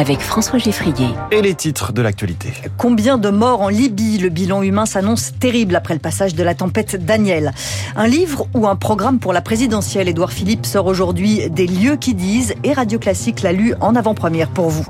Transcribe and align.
avec 0.00 0.20
François 0.20 0.58
Geffrier. 0.58 1.08
Et 1.30 1.42
les 1.42 1.54
titres 1.54 1.92
de 1.92 2.00
l'actualité. 2.00 2.54
Combien 2.78 3.18
de 3.18 3.28
morts 3.28 3.60
en 3.60 3.68
Libye? 3.68 4.16
Le 4.16 4.30
bilan 4.30 4.62
humain 4.62 4.86
s'annonce 4.86 5.32
terrible 5.38 5.76
après 5.76 5.92
le 5.92 6.00
passage 6.00 6.34
de 6.34 6.42
la 6.42 6.54
tempête 6.54 7.04
Daniel. 7.04 7.52
Un 7.96 8.06
livre 8.06 8.46
ou 8.54 8.66
un 8.66 8.76
programme 8.76 9.18
pour 9.18 9.34
la 9.34 9.42
présidentielle? 9.42 10.08
Édouard 10.08 10.32
Philippe 10.32 10.64
sort 10.64 10.86
aujourd'hui 10.86 11.50
des 11.50 11.66
lieux 11.66 11.96
qui 11.96 12.14
disent 12.14 12.54
et 12.64 12.72
Radio 12.72 12.98
Classique 12.98 13.42
l'a 13.42 13.52
lu 13.52 13.74
en 13.82 13.94
avant-première 13.94 14.48
pour 14.48 14.70
vous. 14.70 14.86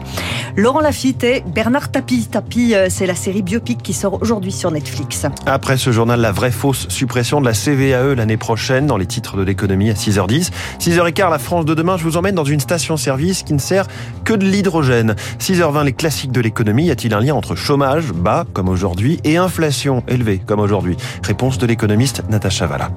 Laurent 0.56 0.80
Lafitte 0.80 1.24
et 1.24 1.42
Bernard 1.44 1.90
Tapie. 1.90 2.28
Tapie, 2.30 2.74
euh, 2.74 2.86
c'est 2.88 3.06
la 3.06 3.14
série 3.16 3.42
biopic 3.42 3.82
qui 3.82 3.92
sort 3.92 4.22
aujourd'hui 4.22 4.52
sur 4.52 4.70
Netflix. 4.70 5.26
Après 5.46 5.76
ce 5.76 5.90
journal, 5.90 6.20
la 6.20 6.32
vraie 6.32 6.50
fausse 6.52 6.88
suppression 6.88 7.40
de 7.40 7.46
la 7.46 7.52
CVAE 7.52 8.14
l'année 8.14 8.36
prochaine 8.36 8.86
dans 8.86 8.96
les 8.96 9.06
titres 9.06 9.36
de 9.36 9.42
l'économie 9.42 9.90
à 9.90 9.94
6h10. 9.94 10.50
6h15, 10.78 11.30
la 11.30 11.38
France 11.38 11.64
de 11.64 11.74
demain, 11.74 11.96
je 11.96 12.04
vous 12.04 12.16
emmène 12.16 12.36
dans 12.36 12.44
une 12.44 12.60
station-service 12.60 13.42
qui 13.42 13.54
ne 13.54 13.58
sert 13.58 13.86
que 14.24 14.34
de 14.34 14.44
l'hydrogène. 14.44 14.99
6h20, 15.38 15.84
les 15.84 15.92
classiques 15.92 16.32
de 16.32 16.40
l'économie. 16.40 16.86
Y 16.86 16.90
a-t-il 16.90 17.14
un 17.14 17.20
lien 17.20 17.34
entre 17.34 17.54
chômage, 17.54 18.12
bas 18.12 18.46
comme 18.52 18.68
aujourd'hui, 18.68 19.20
et 19.24 19.36
inflation 19.36 20.02
élevée 20.08 20.40
comme 20.44 20.60
aujourd'hui? 20.60 20.96
Réponse 21.22 21.58
de 21.58 21.66
l'économiste 21.66 22.22
Natacha 22.28 22.66
Valla. 22.66 22.90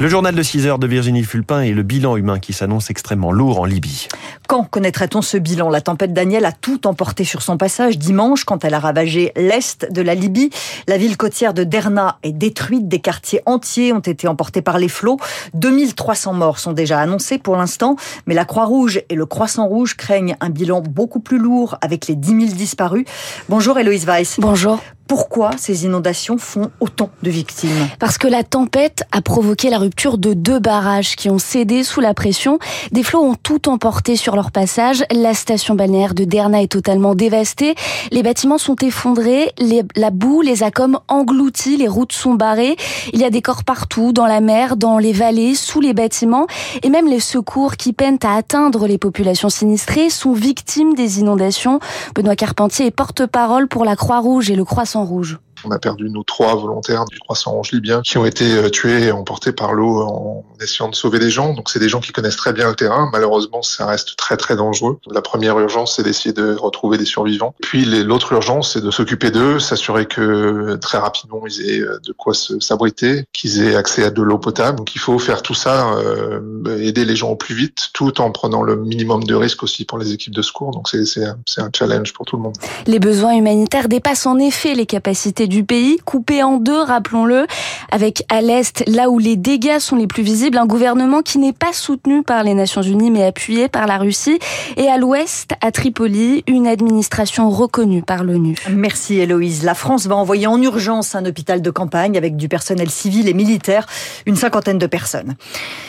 Le 0.00 0.08
journal 0.08 0.34
de 0.34 0.42
6 0.42 0.66
heures 0.66 0.78
de 0.78 0.86
Virginie 0.86 1.24
Fulpin 1.24 1.60
et 1.60 1.72
le 1.72 1.82
bilan 1.82 2.16
humain 2.16 2.38
qui 2.38 2.54
s'annonce 2.54 2.88
extrêmement 2.88 3.32
lourd 3.32 3.60
en 3.60 3.66
Libye. 3.66 4.08
Quand 4.48 4.64
connaîtrait-on 4.64 5.20
ce 5.20 5.36
bilan? 5.36 5.68
La 5.68 5.82
tempête 5.82 6.14
Daniel 6.14 6.46
a 6.46 6.52
tout 6.52 6.86
emporté 6.86 7.24
sur 7.24 7.42
son 7.42 7.58
passage 7.58 7.98
dimanche 7.98 8.44
quand 8.44 8.64
elle 8.64 8.72
a 8.72 8.78
ravagé 8.78 9.30
l'est 9.36 9.92
de 9.92 10.00
la 10.00 10.14
Libye. 10.14 10.48
La 10.88 10.96
ville 10.96 11.18
côtière 11.18 11.52
de 11.52 11.64
Derna 11.64 12.18
est 12.22 12.32
détruite, 12.32 12.88
des 12.88 13.00
quartiers 13.00 13.42
entiers 13.44 13.92
ont 13.92 14.00
été 14.00 14.26
emportés 14.26 14.62
par 14.62 14.78
les 14.78 14.88
flots. 14.88 15.18
2300 15.52 16.32
morts 16.32 16.60
sont 16.60 16.72
déjà 16.72 16.98
annoncés 16.98 17.36
pour 17.36 17.56
l'instant, 17.56 17.96
mais 18.24 18.34
la 18.34 18.46
Croix-Rouge 18.46 19.02
et 19.10 19.14
le 19.14 19.26
Croissant 19.26 19.66
Rouge 19.66 19.98
craignent 19.98 20.34
un 20.40 20.48
bilan 20.48 20.80
beaucoup 20.80 21.20
plus 21.20 21.38
lourd 21.38 21.76
avec 21.82 22.06
les 22.06 22.16
10 22.16 22.46
000 22.46 22.52
disparus. 22.54 23.04
Bonjour 23.50 23.78
Héloïse 23.78 24.06
Weiss. 24.06 24.36
Bonjour 24.40 24.80
pourquoi 25.10 25.50
ces 25.56 25.86
inondations 25.86 26.38
font 26.38 26.70
autant 26.78 27.10
de 27.24 27.30
victimes 27.30 27.88
Parce 27.98 28.16
que 28.16 28.28
la 28.28 28.44
tempête 28.44 29.02
a 29.10 29.20
provoqué 29.20 29.68
la 29.68 29.78
rupture 29.78 30.18
de 30.18 30.34
deux 30.34 30.60
barrages 30.60 31.16
qui 31.16 31.28
ont 31.28 31.40
cédé 31.40 31.82
sous 31.82 31.98
la 31.98 32.14
pression. 32.14 32.60
Des 32.92 33.02
flots 33.02 33.24
ont 33.24 33.34
tout 33.34 33.68
emporté 33.68 34.14
sur 34.14 34.36
leur 34.36 34.52
passage. 34.52 35.02
La 35.10 35.34
station 35.34 35.74
balnéaire 35.74 36.14
de 36.14 36.22
Derna 36.22 36.62
est 36.62 36.70
totalement 36.70 37.16
dévastée. 37.16 37.74
Les 38.12 38.22
bâtiments 38.22 38.56
sont 38.56 38.76
effondrés. 38.76 39.52
la 39.96 40.10
boue 40.10 40.42
les 40.42 40.62
a 40.62 40.70
comme 40.70 41.00
engloutis. 41.08 41.76
Les 41.76 41.88
routes 41.88 42.12
sont 42.12 42.34
barrées. 42.34 42.76
Il 43.12 43.18
y 43.18 43.24
a 43.24 43.30
des 43.30 43.42
corps 43.42 43.64
partout, 43.64 44.12
dans 44.12 44.26
la 44.26 44.40
mer, 44.40 44.76
dans 44.76 44.98
les 44.98 45.12
vallées, 45.12 45.56
sous 45.56 45.80
les 45.80 45.92
bâtiments. 45.92 46.46
Et 46.84 46.88
même 46.88 47.08
les 47.08 47.18
secours 47.18 47.76
qui 47.76 47.92
peinent 47.92 48.20
à 48.22 48.36
atteindre 48.36 48.86
les 48.86 48.96
populations 48.96 49.50
sinistrées 49.50 50.08
sont 50.08 50.34
victimes 50.34 50.94
des 50.94 51.18
inondations. 51.18 51.80
Benoît 52.14 52.36
Carpentier 52.36 52.86
est 52.86 52.90
porte-parole 52.92 53.66
pour 53.66 53.84
la 53.84 53.96
Croix-Rouge 53.96 54.52
et 54.52 54.54
le 54.54 54.64
Croissant 54.64 54.99
rouge. 55.04 55.38
On 55.64 55.70
a 55.70 55.78
perdu 55.78 56.08
nos 56.10 56.22
trois 56.22 56.54
volontaires 56.54 57.04
du 57.04 57.18
Croissant 57.18 57.52
Rouge 57.52 57.72
libyen 57.72 58.02
qui 58.02 58.18
ont 58.18 58.24
été 58.24 58.54
euh, 58.54 58.68
tués 58.70 59.04
et 59.04 59.12
emportés 59.12 59.52
par 59.52 59.72
l'eau 59.72 60.02
en 60.02 60.44
essayant 60.60 60.88
de 60.88 60.94
sauver 60.94 61.18
des 61.18 61.30
gens. 61.30 61.54
Donc 61.54 61.70
c'est 61.70 61.78
des 61.78 61.88
gens 61.88 62.00
qui 62.00 62.12
connaissent 62.12 62.36
très 62.36 62.52
bien 62.52 62.68
le 62.68 62.76
terrain. 62.76 63.08
Malheureusement, 63.12 63.62
ça 63.62 63.86
reste 63.86 64.16
très 64.16 64.36
très 64.36 64.56
dangereux. 64.56 64.98
La 65.10 65.22
première 65.22 65.58
urgence, 65.58 65.96
c'est 65.96 66.02
d'essayer 66.02 66.32
de 66.32 66.54
retrouver 66.54 66.98
des 66.98 67.04
survivants. 67.04 67.54
Puis 67.62 67.84
l'autre 67.84 68.32
urgence, 68.32 68.72
c'est 68.72 68.80
de 68.80 68.90
s'occuper 68.90 69.30
d'eux, 69.30 69.58
s'assurer 69.58 70.06
que 70.06 70.76
très 70.76 70.98
rapidement 70.98 71.42
ils 71.46 71.70
aient 71.70 71.80
euh, 71.80 71.98
de 72.06 72.12
quoi 72.12 72.34
s'abriter, 72.34 73.24
qu'ils 73.32 73.62
aient 73.62 73.76
accès 73.76 74.04
à 74.04 74.10
de 74.10 74.22
l'eau 74.22 74.38
potable. 74.38 74.78
Donc 74.78 74.94
il 74.94 75.00
faut 75.00 75.18
faire 75.18 75.42
tout 75.42 75.54
ça, 75.54 75.92
euh, 75.94 76.78
aider 76.80 77.04
les 77.04 77.16
gens 77.16 77.30
au 77.30 77.36
plus 77.36 77.54
vite, 77.54 77.90
tout 77.92 78.20
en 78.20 78.30
prenant 78.30 78.62
le 78.62 78.76
minimum 78.76 79.24
de 79.24 79.34
risques 79.34 79.62
aussi 79.62 79.84
pour 79.84 79.98
les 79.98 80.12
équipes 80.12 80.34
de 80.34 80.42
secours. 80.42 80.70
Donc 80.70 80.88
c'est 80.88 81.60
un 81.60 81.70
challenge 81.74 82.12
pour 82.12 82.26
tout 82.26 82.36
le 82.36 82.42
monde. 82.42 82.56
Les 82.86 82.98
besoins 82.98 83.34
humanitaires 83.34 83.88
dépassent 83.88 84.26
en 84.26 84.38
effet 84.38 84.74
les 84.74 84.86
capacités 84.86 85.46
du 85.50 85.64
pays, 85.64 85.98
coupé 86.06 86.42
en 86.42 86.56
deux, 86.56 86.80
rappelons-le, 86.80 87.46
avec 87.90 88.24
à 88.30 88.40
l'est, 88.40 88.82
là 88.86 89.10
où 89.10 89.18
les 89.18 89.36
dégâts 89.36 89.78
sont 89.80 89.96
les 89.96 90.06
plus 90.06 90.22
visibles, 90.22 90.56
un 90.56 90.64
gouvernement 90.64 91.20
qui 91.20 91.38
n'est 91.38 91.52
pas 91.52 91.74
soutenu 91.74 92.22
par 92.22 92.42
les 92.42 92.54
Nations 92.54 92.80
Unies 92.80 93.10
mais 93.10 93.24
appuyé 93.24 93.68
par 93.68 93.86
la 93.86 93.98
Russie, 93.98 94.38
et 94.78 94.88
à 94.88 94.96
l'ouest, 94.96 95.50
à 95.60 95.72
Tripoli, 95.72 96.44
une 96.46 96.66
administration 96.66 97.50
reconnue 97.50 98.02
par 98.02 98.24
l'ONU. 98.24 98.56
Merci 98.70 99.18
Héloïse. 99.18 99.64
La 99.64 99.74
France 99.74 100.06
va 100.06 100.16
envoyer 100.16 100.46
en 100.46 100.62
urgence 100.62 101.14
un 101.14 101.26
hôpital 101.26 101.60
de 101.60 101.70
campagne 101.70 102.16
avec 102.16 102.36
du 102.36 102.48
personnel 102.48 102.88
civil 102.88 103.28
et 103.28 103.34
militaire, 103.34 103.86
une 104.26 104.36
cinquantaine 104.36 104.78
de 104.78 104.86
personnes. 104.86 105.34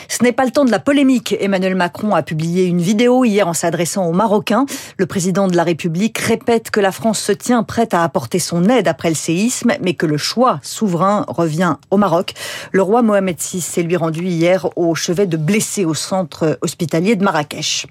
Ce 0.08 0.22
n'est 0.24 0.32
pas 0.32 0.44
le 0.44 0.50
temps 0.50 0.64
de 0.64 0.70
la 0.70 0.80
polémique. 0.80 1.36
Emmanuel 1.40 1.76
Macron 1.76 2.14
a 2.14 2.22
publié 2.22 2.64
une 2.64 2.80
vidéo 2.80 3.24
hier 3.24 3.46
en 3.46 3.54
s'adressant 3.54 4.06
aux 4.06 4.12
Marocains. 4.12 4.66
Le 4.98 5.06
président 5.06 5.46
de 5.46 5.56
la 5.56 5.62
République 5.62 6.18
répète 6.18 6.70
que 6.70 6.80
la 6.80 6.90
France 6.90 7.20
se 7.20 7.32
tient 7.32 7.62
prête 7.62 7.94
à 7.94 8.02
apporter 8.02 8.40
son 8.40 8.64
aide 8.64 8.88
après 8.88 9.08
le 9.08 9.14
séisme, 9.14 9.51
mais 9.80 9.94
que 9.94 10.06
le 10.06 10.16
choix 10.16 10.58
souverain 10.62 11.24
revient 11.28 11.76
au 11.90 11.96
Maroc. 11.96 12.34
Le 12.72 12.82
roi 12.82 13.02
Mohamed 13.02 13.36
VI 13.38 13.60
s'est 13.60 13.82
lui 13.82 13.96
rendu 13.96 14.24
hier 14.24 14.68
au 14.76 14.94
chevet 14.94 15.26
de 15.26 15.36
blessés 15.36 15.84
au 15.84 15.94
centre 15.94 16.58
hospitalier 16.62 17.16
de 17.16 17.24
Marrakech. 17.24 17.86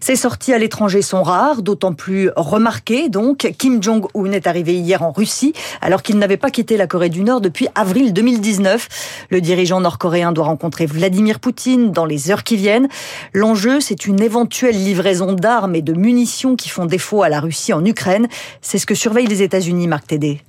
Ces 0.00 0.16
sorties 0.16 0.52
à 0.52 0.58
l'étranger 0.58 1.02
sont 1.02 1.22
rares, 1.22 1.62
d'autant 1.62 1.92
plus 1.92 2.30
remarquées 2.36 3.08
donc. 3.08 3.52
Kim 3.58 3.82
Jong-un 3.82 4.32
est 4.32 4.46
arrivé 4.46 4.74
hier 4.74 5.02
en 5.02 5.12
Russie 5.12 5.52
alors 5.80 6.02
qu'il 6.02 6.18
n'avait 6.18 6.36
pas 6.36 6.50
quitté 6.50 6.76
la 6.76 6.86
Corée 6.86 7.08
du 7.08 7.22
Nord 7.22 7.40
depuis 7.40 7.68
avril 7.74 8.12
2019. 8.12 9.26
Le 9.30 9.40
dirigeant 9.40 9.80
nord-coréen 9.80 10.32
doit 10.32 10.46
rencontrer 10.46 10.86
Vladimir 10.86 11.40
Poutine 11.40 11.92
dans 11.92 12.04
les 12.04 12.30
heures 12.30 12.44
qui 12.44 12.56
viennent. 12.56 12.88
L'enjeu, 13.32 13.80
c'est 13.80 14.06
une 14.06 14.20
éventuelle 14.20 14.76
livraison 14.76 15.32
d'armes 15.32 15.74
et 15.74 15.82
de 15.82 15.92
munitions 15.92 16.56
qui 16.56 16.68
font 16.68 16.86
défaut 16.86 17.22
à 17.22 17.28
la 17.28 17.40
Russie 17.40 17.72
en 17.72 17.84
Ukraine. 17.84 18.28
C'est 18.60 18.78
ce 18.78 18.86
que 18.86 18.94
surveillent 18.94 19.26
les 19.26 19.42
États-Unis, 19.42 19.88
Marc 19.88 20.06
Tédé. 20.08 20.40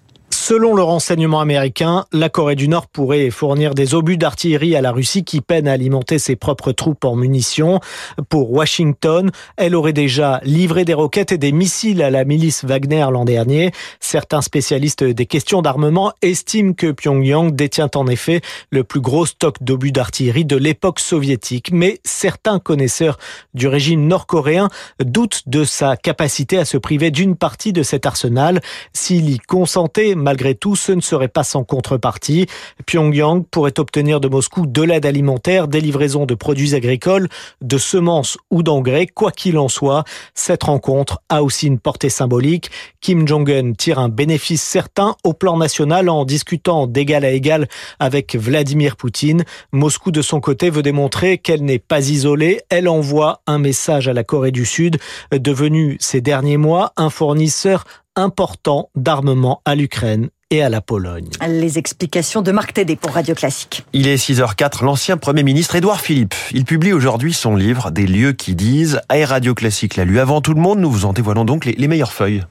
Selon 0.49 0.75
le 0.75 0.81
renseignement 0.81 1.41
américain, 1.41 2.05
la 2.13 2.29
Corée 2.29 2.55
du 2.55 2.69
Nord 2.69 2.87
pourrait 2.87 3.31
fournir 3.31 3.73
des 3.73 3.95
obus 3.95 4.15
d'artillerie 4.15 4.77
à 4.77 4.81
la 4.81 4.93
Russie 4.93 5.25
qui 5.25 5.41
peine 5.41 5.67
à 5.67 5.73
alimenter 5.73 6.19
ses 6.19 6.37
propres 6.37 6.71
troupes 6.71 7.03
en 7.03 7.17
munitions. 7.17 7.81
Pour 8.29 8.53
Washington, 8.53 9.29
elle 9.57 9.75
aurait 9.75 9.91
déjà 9.91 10.39
livré 10.45 10.85
des 10.85 10.93
roquettes 10.93 11.33
et 11.33 11.37
des 11.37 11.51
missiles 11.51 12.01
à 12.01 12.09
la 12.09 12.23
milice 12.23 12.63
Wagner 12.63 13.05
l'an 13.11 13.25
dernier. 13.25 13.73
Certains 13.99 14.41
spécialistes 14.41 15.03
des 15.03 15.25
questions 15.25 15.61
d'armement 15.61 16.13
estiment 16.21 16.71
que 16.71 16.93
Pyongyang 16.93 17.53
détient 17.53 17.89
en 17.95 18.07
effet 18.07 18.39
le 18.71 18.85
plus 18.85 19.01
gros 19.01 19.25
stock 19.25 19.57
d'obus 19.59 19.91
d'artillerie 19.91 20.45
de 20.45 20.55
l'époque 20.55 21.01
soviétique. 21.01 21.71
Mais 21.73 21.99
certains 22.05 22.59
connaisseurs 22.59 23.17
du 23.53 23.67
régime 23.67 24.07
nord-coréen 24.07 24.69
doutent 25.01 25.43
de 25.47 25.65
sa 25.65 25.97
capacité 25.97 26.57
à 26.57 26.63
se 26.63 26.77
priver 26.77 27.11
d'une 27.11 27.35
partie 27.35 27.73
de 27.73 27.83
cet 27.83 28.05
arsenal 28.05 28.61
s'il 28.93 29.29
y 29.29 29.39
consentait 29.39 30.15
tout, 30.55 30.75
ce 30.75 30.91
ne 30.91 31.01
serait 31.01 31.27
pas 31.27 31.43
sans 31.43 31.63
contrepartie. 31.63 32.47
Pyongyang 32.85 33.43
pourrait 33.49 33.79
obtenir 33.79 34.19
de 34.19 34.27
Moscou 34.27 34.65
de 34.65 34.81
l'aide 34.81 35.05
alimentaire, 35.05 35.67
des 35.67 35.81
livraisons 35.81 36.25
de 36.25 36.35
produits 36.35 36.75
agricoles, 36.75 37.27
de 37.61 37.77
semences 37.77 38.37
ou 38.51 38.63
d'engrais. 38.63 39.07
Quoi 39.07 39.31
qu'il 39.31 39.57
en 39.57 39.67
soit, 39.67 40.03
cette 40.33 40.63
rencontre 40.63 41.21
a 41.29 41.43
aussi 41.43 41.67
une 41.67 41.79
portée 41.79 42.09
symbolique. 42.09 42.69
Kim 43.01 43.27
Jong-un 43.27 43.73
tire 43.73 43.99
un 43.99 44.09
bénéfice 44.09 44.61
certain 44.61 45.15
au 45.23 45.33
plan 45.33 45.57
national 45.57 46.09
en 46.09 46.25
discutant 46.25 46.87
d'égal 46.87 47.25
à 47.25 47.31
égal 47.31 47.67
avec 47.99 48.35
Vladimir 48.35 48.95
Poutine. 48.95 49.43
Moscou, 49.71 50.11
de 50.11 50.21
son 50.21 50.39
côté, 50.39 50.69
veut 50.69 50.83
démontrer 50.83 51.37
qu'elle 51.37 51.63
n'est 51.63 51.79
pas 51.79 52.09
isolée. 52.09 52.61
Elle 52.69 52.87
envoie 52.87 53.41
un 53.47 53.57
message 53.57 54.07
à 54.07 54.13
la 54.13 54.23
Corée 54.23 54.51
du 54.51 54.65
Sud, 54.65 54.97
devenue 55.31 55.97
ces 55.99 56.21
derniers 56.21 56.57
mois 56.57 56.93
un 56.97 57.09
fournisseur 57.09 57.83
important 58.17 58.89
d'armement 58.95 59.61
à 59.63 59.75
l'Ukraine 59.75 60.29
et 60.49 60.63
à 60.63 60.69
la 60.69 60.79
Pologne. 60.79 61.27
Les 61.45 61.77
explications 61.77 62.41
de 62.41 62.51
Marc 62.51 62.73
Tédé 62.73 62.95
pour 62.95 63.11
Radio 63.11 63.35
Classique. 63.35 63.85
Il 63.91 64.07
est 64.07 64.15
6h04, 64.15 64.85
l'ancien 64.85 65.17
Premier 65.17 65.43
ministre 65.43 65.75
Édouard 65.75 65.99
Philippe. 65.99 66.35
Il 66.53 66.63
publie 66.63 66.93
aujourd'hui 66.93 67.33
son 67.33 67.55
livre 67.57 67.91
Des 67.91 68.07
lieux 68.07 68.31
qui 68.31 68.55
disent. 68.55 69.01
À 69.09 69.25
Radio 69.25 69.53
Classique 69.53 69.97
l'a 69.97 70.05
lu 70.05 70.19
avant 70.19 70.39
tout 70.39 70.53
le 70.53 70.61
monde. 70.61 70.79
Nous 70.79 70.89
vous 70.89 71.03
en 71.03 71.11
dévoilons 71.11 71.43
donc 71.43 71.65
les, 71.65 71.87
meilleures 71.87 72.13
feuilles. 72.13 72.43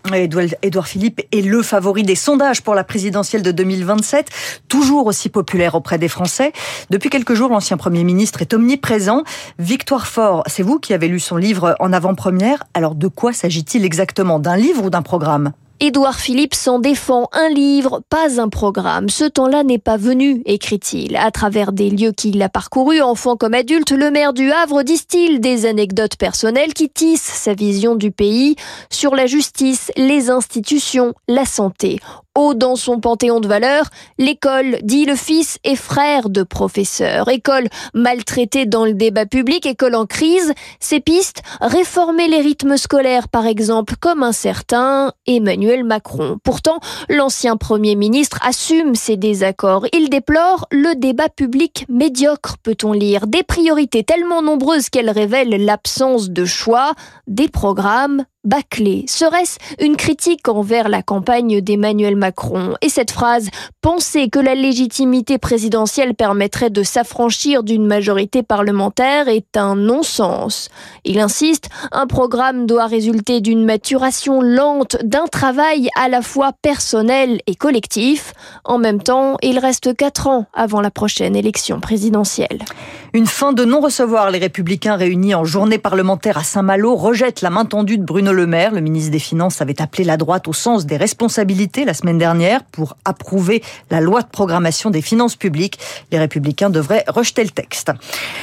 Édouard 0.62 0.86
Philippe 0.86 1.22
est 1.32 1.40
le 1.40 1.62
favori 1.62 2.02
des 2.02 2.16
sondages 2.16 2.62
pour 2.62 2.74
la 2.74 2.84
présidentielle 2.84 3.42
de 3.42 3.50
2027, 3.50 4.28
toujours 4.68 5.06
aussi 5.06 5.30
populaire 5.30 5.74
auprès 5.74 5.96
des 5.96 6.08
Français. 6.08 6.52
Depuis 6.90 7.08
quelques 7.08 7.34
jours, 7.34 7.50
l'ancien 7.50 7.78
Premier 7.78 8.04
ministre 8.04 8.42
est 8.42 8.52
omniprésent. 8.52 9.24
Victoire 9.58 10.06
Fort, 10.06 10.42
c'est 10.46 10.62
vous 10.62 10.78
qui 10.78 10.92
avez 10.92 11.08
lu 11.08 11.18
son 11.18 11.36
livre 11.36 11.74
en 11.80 11.94
avant-première. 11.94 12.62
Alors 12.74 12.94
de 12.94 13.08
quoi 13.08 13.32
s'agit-il 13.32 13.86
exactement? 13.86 14.38
D'un 14.38 14.56
livre 14.56 14.84
ou 14.84 14.90
d'un 14.90 15.02
programme? 15.02 15.52
Édouard 15.78 16.18
Philippe 16.18 16.54
s'en 16.54 16.78
défend 16.78 17.28
un 17.32 17.50
livre, 17.50 18.00
pas 18.08 18.40
un 18.40 18.48
programme. 18.48 19.10
Ce 19.10 19.24
temps-là 19.24 19.62
n'est 19.62 19.78
pas 19.78 19.98
venu, 19.98 20.40
écrit-il. 20.46 21.16
À 21.16 21.30
travers 21.30 21.72
des 21.72 21.90
lieux 21.90 22.12
qu'il 22.12 22.40
a 22.40 22.48
parcourus, 22.48 23.02
enfant 23.02 23.36
comme 23.36 23.52
adulte, 23.52 23.90
le 23.90 24.10
maire 24.10 24.32
du 24.32 24.50
Havre 24.50 24.82
distille 24.82 25.38
des 25.38 25.66
anecdotes 25.66 26.16
personnelles 26.16 26.72
qui 26.72 26.88
tissent 26.88 27.20
sa 27.20 27.52
vision 27.52 27.94
du 27.94 28.10
pays 28.10 28.56
sur 28.88 29.14
la 29.14 29.26
justice, 29.26 29.92
les 29.98 30.30
institutions, 30.30 31.12
la 31.28 31.44
santé 31.44 32.00
haut 32.36 32.54
dans 32.54 32.76
son 32.76 33.00
panthéon 33.00 33.40
de 33.40 33.48
valeurs, 33.48 33.86
l'école, 34.18 34.78
dit 34.82 35.04
le 35.04 35.16
fils 35.16 35.58
et 35.64 35.76
frère 35.76 36.28
de 36.28 36.42
professeur. 36.42 37.28
École 37.28 37.68
maltraitée 37.94 38.66
dans 38.66 38.84
le 38.84 38.94
débat 38.94 39.26
public, 39.26 39.66
école 39.66 39.94
en 39.94 40.06
crise. 40.06 40.52
Ses 40.78 41.00
pistes, 41.00 41.42
réformer 41.60 42.28
les 42.28 42.40
rythmes 42.40 42.76
scolaires 42.76 43.28
par 43.28 43.46
exemple, 43.46 43.94
comme 43.98 44.22
un 44.22 44.32
certain 44.32 45.12
Emmanuel 45.26 45.84
Macron. 45.84 46.38
Pourtant, 46.44 46.78
l'ancien 47.08 47.56
Premier 47.56 47.96
ministre 47.96 48.38
assume 48.42 48.94
ses 48.94 49.16
désaccords. 49.16 49.86
Il 49.92 50.10
déplore 50.10 50.66
le 50.70 50.94
débat 50.94 51.28
public 51.28 51.86
médiocre, 51.88 52.56
peut-on 52.62 52.92
lire. 52.92 53.26
Des 53.26 53.42
priorités 53.42 54.04
tellement 54.04 54.42
nombreuses 54.42 54.90
qu'elles 54.90 55.10
révèlent 55.10 55.64
l'absence 55.64 56.30
de 56.30 56.44
choix, 56.44 56.92
des 57.26 57.48
programmes 57.48 58.24
bâclé. 58.46 59.04
Serait-ce 59.06 59.58
une 59.84 59.96
critique 59.96 60.48
envers 60.48 60.88
la 60.88 61.02
campagne 61.02 61.60
d'Emmanuel 61.60 62.16
Macron? 62.16 62.74
Et 62.80 62.88
cette 62.88 63.10
phrase, 63.10 63.48
penser 63.82 64.30
que 64.30 64.38
la 64.38 64.54
légitimité 64.54 65.36
présidentielle 65.36 66.14
permettrait 66.14 66.70
de 66.70 66.82
s'affranchir 66.82 67.62
d'une 67.62 67.86
majorité 67.86 68.42
parlementaire 68.42 69.28
est 69.28 69.56
un 69.56 69.76
non-sens. 69.76 70.68
Il 71.04 71.18
insiste, 71.18 71.68
un 71.92 72.06
programme 72.06 72.66
doit 72.66 72.86
résulter 72.86 73.40
d'une 73.40 73.64
maturation 73.64 74.40
lente, 74.40 74.96
d'un 75.02 75.26
travail 75.26 75.88
à 75.96 76.08
la 76.08 76.22
fois 76.22 76.52
personnel 76.62 77.40
et 77.46 77.54
collectif. 77.54 78.32
En 78.64 78.78
même 78.78 79.02
temps, 79.02 79.36
il 79.42 79.58
reste 79.58 79.96
quatre 79.96 80.26
ans 80.26 80.46
avant 80.54 80.80
la 80.80 80.90
prochaine 80.90 81.36
élection 81.36 81.80
présidentielle. 81.80 82.64
Une 83.12 83.26
fin 83.26 83.52
de 83.52 83.64
non-recevoir. 83.64 84.30
Les 84.30 84.38
républicains 84.38 84.96
réunis 84.96 85.34
en 85.34 85.44
journée 85.44 85.78
parlementaire 85.78 86.38
à 86.38 86.44
Saint-Malo 86.44 86.96
rejettent 86.96 87.40
la 87.40 87.50
main 87.50 87.64
tendue 87.64 87.98
de 87.98 88.04
Bruno 88.04 88.32
Le 88.32 88.46
Maire. 88.46 88.72
Le 88.72 88.80
ministre 88.80 89.10
des 89.10 89.18
Finances 89.18 89.62
avait 89.62 89.80
appelé 89.80 90.04
la 90.04 90.16
droite 90.16 90.48
au 90.48 90.52
sens 90.52 90.86
des 90.86 90.96
responsabilités 90.96 91.84
la 91.84 91.94
semaine 91.94 92.18
dernière 92.18 92.62
pour 92.64 92.96
approuver 93.04 93.62
la 93.90 94.00
loi 94.00 94.22
de 94.22 94.28
programmation 94.28 94.90
des 94.90 95.02
finances 95.02 95.36
publiques. 95.36 95.78
Les 96.12 96.18
républicains 96.18 96.70
devraient 96.70 97.04
rejeter 97.08 97.44
le 97.44 97.50
texte. 97.50 97.90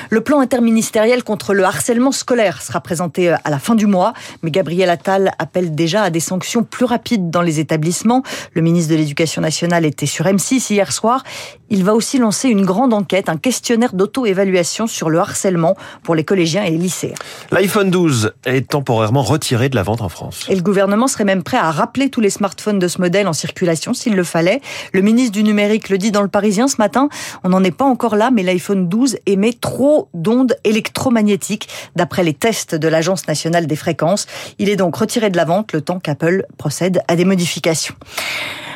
Le 0.09 0.21
plan 0.21 0.39
interministériel 0.39 1.23
contre 1.23 1.53
le 1.53 1.63
harcèlement 1.65 2.11
scolaire 2.11 2.61
sera 2.61 2.81
présenté 2.81 3.29
à 3.29 3.49
la 3.49 3.59
fin 3.59 3.75
du 3.75 3.85
mois, 3.85 4.13
mais 4.41 4.51
Gabriel 4.51 4.89
Attal 4.89 5.33
appelle 5.39 5.75
déjà 5.75 6.03
à 6.03 6.09
des 6.09 6.19
sanctions 6.19 6.63
plus 6.63 6.85
rapides 6.85 7.29
dans 7.29 7.41
les 7.41 7.59
établissements. 7.59 8.23
Le 8.53 8.61
ministre 8.61 8.91
de 8.91 8.97
l'Éducation 8.97 9.41
nationale 9.41 9.85
était 9.93 10.05
sur 10.05 10.25
M6 10.25 10.73
hier 10.73 10.91
soir. 10.91 11.23
Il 11.69 11.83
va 11.83 11.93
aussi 11.95 12.17
lancer 12.17 12.49
une 12.49 12.65
grande 12.65 12.93
enquête, 12.93 13.29
un 13.29 13.37
questionnaire 13.37 13.93
d'auto-évaluation 13.93 14.87
sur 14.87 15.09
le 15.09 15.19
harcèlement 15.19 15.75
pour 16.03 16.15
les 16.15 16.23
collégiens 16.23 16.63
et 16.63 16.71
les 16.71 16.77
lycéens. 16.77 17.15
L'iPhone 17.51 17.89
12 17.89 18.33
est 18.45 18.69
temporairement 18.69 19.21
retiré 19.23 19.69
de 19.69 19.75
la 19.75 19.83
vente 19.83 20.01
en 20.01 20.09
France. 20.09 20.45
Et 20.49 20.55
le 20.55 20.61
gouvernement 20.61 21.07
serait 21.07 21.25
même 21.25 21.43
prêt 21.43 21.57
à 21.57 21.71
rappeler 21.71 22.09
tous 22.09 22.21
les 22.21 22.29
smartphones 22.29 22.79
de 22.79 22.87
ce 22.87 22.99
modèle 22.99 23.27
en 23.27 23.33
circulation 23.33 23.93
s'il 23.93 24.15
le 24.15 24.23
fallait. 24.23 24.61
Le 24.93 25.01
ministre 25.01 25.31
du 25.31 25.43
numérique 25.43 25.89
le 25.89 25.97
dit 25.97 26.11
dans 26.11 26.21
le 26.21 26.27
Parisien 26.27 26.67
ce 26.67 26.77
matin. 26.77 27.09
On 27.43 27.49
n'en 27.49 27.63
est 27.63 27.71
pas 27.71 27.85
encore 27.85 28.15
là, 28.15 28.29
mais 28.31 28.43
l'iPhone 28.43 28.89
12 28.89 29.17
émet 29.25 29.53
trop 29.53 30.09
d'ondes 30.13 30.55
électromagnétiques 30.63 31.69
d'après 31.95 32.23
les 32.23 32.33
tests 32.33 32.75
de 32.75 32.87
l'Agence 32.87 33.27
nationale 33.27 33.67
des 33.67 33.75
fréquences. 33.75 34.27
Il 34.59 34.69
est 34.69 34.75
donc 34.75 34.95
retiré 34.95 35.29
de 35.29 35.37
la 35.37 35.45
vente 35.45 35.73
le 35.73 35.81
temps 35.81 35.99
qu'Apple 35.99 36.45
procède 36.57 37.01
à 37.07 37.15
des 37.15 37.25
modifications. 37.25 37.95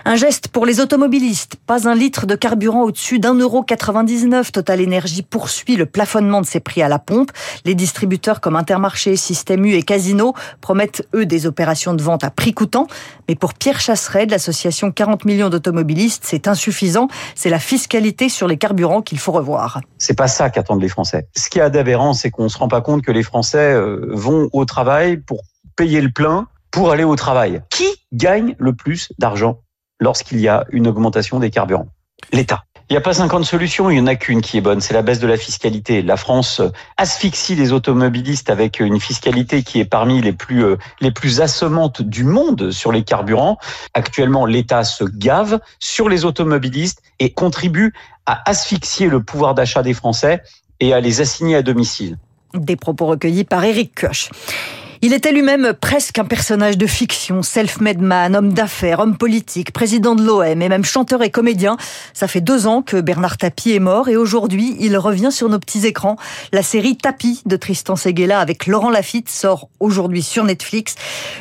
Un 0.06 0.16
geste 0.16 0.48
pour 0.48 0.66
les 0.66 0.80
automobilistes. 0.80 1.07
Pas 1.66 1.88
un 1.88 1.96
litre 1.96 2.26
de 2.26 2.36
carburant 2.36 2.84
au-dessus 2.84 3.20
d'un 3.20 3.34
euro 3.34 3.64
99. 3.64 4.52
Total 4.52 4.82
Énergie 4.82 5.22
poursuit 5.22 5.78
le 5.78 5.86
plafonnement 5.86 6.42
de 6.42 6.46
ses 6.46 6.60
prix 6.60 6.82
à 6.82 6.90
la 6.90 7.00
pompe. 7.00 7.32
Les 7.64 7.76
distributeurs 7.76 8.42
comme 8.42 8.58
Intermarché, 8.58 9.16
Système 9.16 9.66
U 9.66 9.74
et 9.74 9.84
Casino 9.84 10.34
promettent, 10.60 11.08
eux, 11.16 11.26
des 11.26 11.46
opérations 11.46 11.94
de 11.94 12.02
vente 12.02 12.26
à 12.26 12.30
prix 12.30 12.54
coûtant. 12.54 12.88
Mais 13.30 13.36
pour 13.36 13.54
Pierre 13.54 13.80
Chasseret 13.80 14.26
de 14.26 14.32
l'association 14.32 14.92
40 14.92 15.24
millions 15.24 15.50
d'automobilistes, 15.50 16.24
c'est 16.26 16.48
insuffisant. 16.48 17.08
C'est 17.36 17.50
la 17.50 17.60
fiscalité 17.60 18.28
sur 18.28 18.48
les 18.48 18.58
carburants 18.58 19.02
qu'il 19.02 19.20
faut 19.20 19.32
revoir. 19.32 19.80
C'est 19.98 20.18
pas 20.18 20.28
ça 20.28 20.50
qu'attendent 20.50 20.82
les 20.82 20.90
Français. 20.90 21.28
Ce 21.38 21.50
qui 21.50 21.60
est 21.60 21.70
d'aberrant, 21.70 22.14
c'est 22.14 22.32
qu'on 22.32 22.50
se 22.50 22.58
rend 22.58 22.68
pas 22.68 22.82
compte 22.82 23.02
que 23.02 23.12
les 23.12 23.24
Français 23.24 23.74
euh, 23.74 24.10
vont 24.12 24.50
au 24.52 24.66
travail 24.66 25.18
pour 25.18 25.44
payer 25.78 26.02
le 26.02 26.12
plein 26.12 26.48
pour 26.72 26.92
aller 26.92 27.04
au 27.04 27.16
travail. 27.16 27.62
Qui 27.70 27.88
gagne 28.12 28.56
le 28.60 28.74
plus 28.74 29.10
d'argent? 29.18 29.62
Lorsqu'il 30.00 30.40
y 30.40 30.48
a 30.48 30.66
une 30.72 30.88
augmentation 30.88 31.40
des 31.40 31.50
carburants 31.50 31.88
L'État. 32.34 32.64
Il 32.90 32.94
n'y 32.94 32.98
a 32.98 33.02
pas 33.02 33.14
50 33.14 33.44
solutions, 33.44 33.90
il 33.90 33.96
n'y 33.96 34.00
en 34.00 34.08
a 34.08 34.16
qu'une 34.16 34.42
qui 34.42 34.58
est 34.58 34.62
bonne, 34.62 34.80
c'est 34.80 34.94
la 34.94 35.02
baisse 35.02 35.20
de 35.20 35.28
la 35.28 35.36
fiscalité. 35.36 36.02
La 36.02 36.16
France 36.16 36.62
asphyxie 36.96 37.56
les 37.56 37.74
automobilistes 37.74 38.50
avec 38.50 38.80
une 38.80 39.02
fiscalité 39.02 39.62
qui 39.62 39.82
est 39.82 39.86
parmi 39.86 40.22
les 40.22 40.32
plus, 40.32 40.64
euh, 40.64 40.78
les 41.02 41.12
plus 41.12 41.42
assommantes 41.42 42.02
du 42.02 42.24
monde 42.24 42.72
sur 42.72 42.94
les 42.94 43.04
carburants. 43.04 43.58
Actuellement, 43.94 44.46
l'État 44.46 44.86
se 44.86 45.04
gave 45.04 45.60
sur 45.80 46.08
les 46.08 46.24
automobilistes 46.24 47.02
et 47.20 47.34
contribue 47.34 47.94
à 48.26 48.50
asphyxier 48.50 49.08
le 49.08 49.22
pouvoir 49.22 49.54
d'achat 49.54 49.84
des 49.84 49.94
Français 49.94 50.42
et 50.80 50.94
à 50.94 51.02
les 51.02 51.20
assigner 51.20 51.58
à 51.58 51.64
domicile. 51.64 52.18
Des 52.54 52.78
propos 52.78 53.08
recueillis 53.08 53.44
par 53.44 53.66
Eric 53.66 54.00
Koch. 54.00 54.30
Il 55.04 55.14
était 55.14 55.32
lui-même 55.32 55.74
presque 55.80 56.18
un 56.18 56.26
personnage 56.26 56.76
de 56.76 56.88
fiction, 56.88 57.44
self-made 57.44 58.02
man, 58.02 58.36
homme 58.36 58.54
d'affaires, 58.54 59.00
homme 59.00 59.16
politique, 59.16 59.72
président 59.72 60.16
de 60.16 60.24
l'OM 60.24 60.60
et 60.62 60.70
même 60.70 60.84
chanteur 60.84 61.22
et 61.22 61.30
comédien. 61.30 61.78
Ça 62.14 62.28
fait 62.28 62.42
deux 62.42 62.66
ans 62.66 62.82
que 62.82 63.00
Bernard 63.00 63.38
Tapie 63.38 63.74
est 63.74 63.80
mort 63.80 64.10
et 64.10 64.18
aujourd'hui, 64.18 64.76
il 64.80 64.98
revient 64.98 65.32
sur 65.32 65.50
nos 65.50 65.60
petits 65.60 65.86
écrans. 65.86 66.18
La 66.52 66.64
série 66.64 66.98
Tapie 66.98 67.44
de 67.46 67.56
Tristan 67.58 67.96
Seguela 67.96 68.40
avec 68.40 68.66
Laurent 68.66 68.90
Lafitte 68.90 69.30
sort 69.30 69.70
aujourd'hui 69.80 70.24
sur 70.24 70.44
Netflix. 70.44 70.96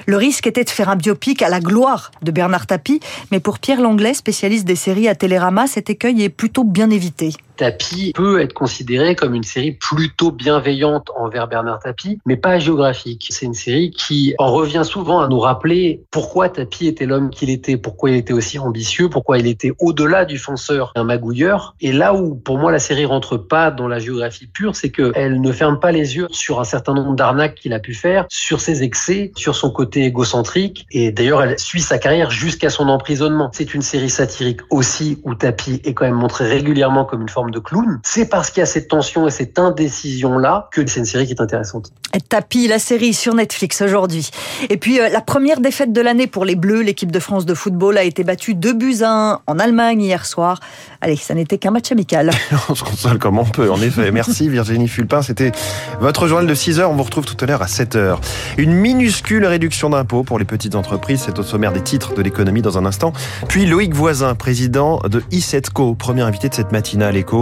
Le 0.05 0.19
risque 0.19 0.47
était 0.47 0.65
de 0.65 0.71
faire 0.71 0.91
un 0.91 0.97
biopic 0.97 1.41
à 1.41 1.49
la 1.49 1.61
gloire 1.61 2.11
de 2.21 2.31
Bernard 2.31 2.67
Tapie, 2.67 3.01
mais 3.31 3.41
pour 3.41 3.59
Pierre 3.59 3.81
Langlais, 3.81 4.13
spécialiste 4.13 4.67
des 4.67 4.77
séries 4.77 5.09
à 5.09 5.15
Télérama, 5.15 5.67
cet 5.67 5.89
écueil 5.89 6.23
est 6.23 6.29
plutôt 6.29 6.65
bien 6.65 6.91
évité. 6.91 7.33
Tapie 7.57 8.13
peut 8.15 8.41
être 8.41 8.53
considéré 8.53 9.15
comme 9.15 9.35
une 9.35 9.43
série 9.43 9.73
plutôt 9.73 10.31
bienveillante 10.31 11.11
envers 11.17 11.49
Bernard 11.49 11.81
Tapie, 11.81 12.19
mais 12.27 12.37
pas 12.37 12.59
géographique. 12.59 13.29
C'est 13.31 13.47
une 13.47 13.55
série 13.55 13.91
qui 13.91 14.35
en 14.39 14.53
revient 14.53 14.83
souvent 14.85 15.21
à 15.21 15.29
nous 15.29 15.41
rappeler 15.41 16.03
pourquoi 16.11 16.49
Tapie 16.49 16.87
était 16.87 17.07
l'homme 17.07 17.31
qu'il 17.31 17.51
était, 17.51 17.77
pourquoi 17.77 18.11
il 18.11 18.17
était 18.17 18.33
aussi 18.33 18.59
ambitieux, 18.59 19.09
pourquoi 19.09 19.39
il 19.39 19.47
était 19.47 19.73
au-delà 19.81 20.25
du 20.25 20.39
fonceur, 20.39 20.93
un 20.95 21.05
magouilleur. 21.05 21.75
Et 21.81 21.93
là 21.93 22.15
où, 22.15 22.35
pour 22.35 22.59
moi, 22.59 22.73
la 22.73 22.79
série 22.79 23.05
rentre 23.05 23.37
pas 23.37 23.71
dans 23.71 23.89
la 23.89 23.99
géographie 23.99 24.47
pure, 24.47 24.77
c'est 24.77 24.91
qu'elle 24.91 25.41
ne 25.41 25.53
ferme 25.53 25.81
pas 25.81 25.93
les 25.93 26.17
yeux 26.17 26.27
sur 26.31 26.61
un 26.61 26.65
certain 26.65 26.95
nombre 26.95 27.15
d'arnaques 27.15 27.57
qu'il 27.57 27.73
a 27.73 27.81
pu 27.81 27.95
faire, 27.95 28.27
sur 28.29 28.61
ses 28.61 28.83
excès, 28.83 29.33
sur 29.37 29.55
son 29.55 29.71
côté 29.71 30.05
égocentrique. 30.05 30.87
Et 30.91 31.13
d'ailleurs, 31.13 31.43
elle 31.43 31.59
suit 31.59 31.81
sa 31.81 31.99
carrière 31.99 32.31
jusqu'à 32.31 32.71
son 32.71 32.89
emprisonnement. 32.89 33.51
C'est 33.53 33.75
une 33.75 33.83
série 33.83 34.11
satirique 34.11 34.61
aussi 34.71 35.19
où 35.25 35.35
Tapie 35.35 35.81
est 35.85 35.95
quand 35.95 36.05
même 36.05 36.15
montré 36.15 36.49
régulièrement 36.49 37.05
comme 37.05 37.23
une 37.23 37.29
forme 37.29 37.46
de 37.51 37.59
clown. 37.59 38.01
C'est 38.03 38.27
parce 38.27 38.51
qu'il 38.51 38.61
y 38.61 38.63
a 38.63 38.67
cette 38.67 38.89
tension 38.89 39.27
et 39.27 39.31
cette 39.31 39.59
indécision-là 39.59 40.69
que 40.73 40.87
c'est 40.87 41.01
une 41.01 41.07
série 41.07 41.27
qui 41.27 41.33
est 41.33 41.41
intéressante. 41.41 41.93
Tapis, 42.29 42.67
la 42.67 42.79
série 42.79 43.13
sur 43.13 43.35
Netflix 43.35 43.83
aujourd'hui. 43.83 44.31
Et 44.71 44.77
puis, 44.77 45.01
euh, 45.01 45.09
la 45.09 45.21
première 45.21 45.61
défaite 45.61 45.93
de 45.93 46.01
l'année 46.01 46.27
pour 46.27 46.45
les 46.45 46.57
Bleus, 46.57 46.81
l'équipe 46.81 47.13
de 47.13 47.21
France 47.21 47.45
de 47.47 47.55
football 47.55 47.99
a 47.99 48.05
été 48.05 48.25
battue 48.25 48.55
2 48.55 48.73
buts 48.73 49.03
à 49.03 49.11
1 49.11 49.41
en 49.47 49.59
Allemagne 49.59 50.01
hier 50.01 50.25
soir. 50.25 50.61
Allez, 51.01 51.17
ça 51.17 51.35
n'était 51.35 51.59
qu'un 51.59 51.71
match 51.71 51.93
amical. 51.93 52.31
on 52.69 52.75
se 52.75 52.85
console 52.85 53.19
comme 53.19 53.39
on 53.39 53.45
peut, 53.45 53.71
en 53.71 53.81
effet. 53.81 54.11
Merci 54.11 54.49
Virginie 54.49 54.89
Fulpin. 54.89 55.23
C'était 55.23 55.53
votre 56.01 56.27
journal 56.27 56.47
de 56.47 56.55
6 56.55 56.81
heures. 56.81 56.91
On 56.91 56.97
vous 56.97 57.03
retrouve 57.03 57.25
tout 57.25 57.37
à 57.45 57.47
l'heure 57.47 57.63
à 57.63 57.69
7 57.69 57.97
heures. 57.97 58.21
Une 58.57 58.73
minuscule 58.73 59.45
réduction 59.45 59.91
d'impôts 59.91 60.23
pour 60.23 60.39
les 60.39 60.45
petites 60.45 60.75
entreprises. 60.75 61.23
C'est 61.27 61.39
au 61.39 61.43
sommaire 61.43 61.73
des 61.73 61.83
titres 61.83 62.15
de 62.15 62.23
l'économie 62.23 62.63
dans 62.63 62.79
un 62.79 62.87
instant. 62.87 63.13
Puis 63.49 63.67
Loïc 63.67 63.95
Voisin, 63.95 64.35
président 64.35 65.01
de 65.09 65.23
ISETCO, 65.31 65.95
premier 65.95 66.23
invité 66.23 66.49
de 66.49 66.55
cette 66.55 66.73
matinale 66.73 67.17
éco. 67.17 67.36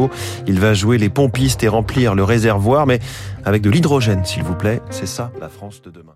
Il 0.46 0.60
va 0.60 0.74
jouer 0.74 0.98
les 0.98 1.10
pompistes 1.10 1.62
et 1.62 1.68
remplir 1.68 2.14
le 2.14 2.24
réservoir, 2.24 2.86
mais 2.86 3.00
avec 3.44 3.62
de 3.62 3.70
l'hydrogène, 3.70 4.24
s'il 4.24 4.42
vous 4.42 4.54
plaît. 4.54 4.80
C'est 4.90 5.06
ça, 5.06 5.30
la 5.40 5.48
France 5.48 5.82
de 5.82 5.90
demain. 5.90 6.14